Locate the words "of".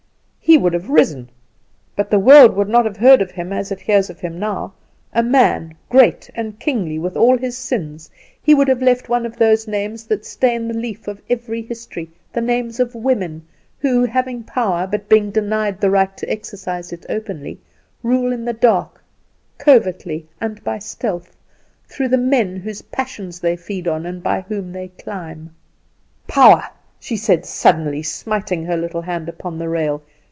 3.21-3.31, 4.09-4.19, 9.25-9.37, 11.07-11.21, 12.81-12.93